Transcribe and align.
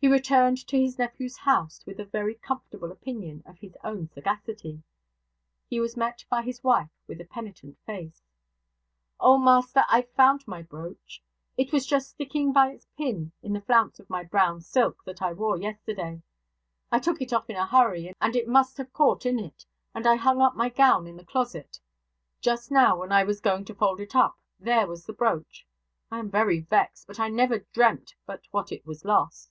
He 0.00 0.08
returned 0.10 0.58
to 0.66 0.78
his 0.78 0.98
nephew's 0.98 1.38
house 1.38 1.82
with 1.86 1.98
a 1.98 2.04
very 2.04 2.34
comfortable 2.34 2.92
opinion 2.92 3.42
of 3.46 3.56
his 3.56 3.74
own 3.82 4.10
sagacity. 4.10 4.82
He 5.66 5.80
was 5.80 5.96
met 5.96 6.26
by 6.28 6.42
his 6.42 6.62
wife 6.62 6.90
with 7.06 7.22
a 7.22 7.24
penitent 7.24 7.78
face. 7.86 8.20
'Oh, 9.18 9.38
master, 9.38 9.84
I've 9.88 10.10
found 10.10 10.46
my 10.46 10.60
brooch! 10.60 11.22
It 11.56 11.72
was 11.72 11.86
just 11.86 12.10
sticking 12.10 12.52
by 12.52 12.72
its 12.72 12.86
pin 12.98 13.32
in 13.42 13.54
the 13.54 13.62
flounce 13.62 13.98
of 13.98 14.10
my 14.10 14.24
brown 14.24 14.60
silk, 14.60 15.02
that 15.06 15.22
I 15.22 15.32
wore 15.32 15.56
yesterday. 15.58 16.20
I 16.92 16.98
took 16.98 17.22
it 17.22 17.32
off 17.32 17.48
in 17.48 17.56
a 17.56 17.64
hurry, 17.64 18.12
and 18.20 18.36
it 18.36 18.46
must 18.48 18.76
have 18.76 18.92
caught 18.92 19.24
in 19.24 19.38
it; 19.38 19.64
and 19.94 20.06
I 20.06 20.16
hung 20.16 20.42
up 20.42 20.54
my 20.54 20.68
gown 20.68 21.06
in 21.06 21.16
the 21.16 21.24
closet. 21.24 21.80
Just 22.42 22.70
now, 22.70 22.98
when 23.00 23.12
I 23.12 23.24
was 23.24 23.40
going 23.40 23.64
to 23.66 23.74
fold 23.74 24.00
it 24.00 24.14
up, 24.14 24.38
there 24.60 24.86
was 24.86 25.06
the 25.06 25.14
brooch! 25.14 25.66
I 26.10 26.18
am 26.18 26.30
very 26.30 26.60
vexed, 26.60 27.06
but 27.06 27.18
I 27.18 27.28
never 27.30 27.60
dreamt 27.72 28.14
but 28.26 28.42
what 28.50 28.70
it 28.70 28.84
was 28.84 29.06
lost!' 29.06 29.50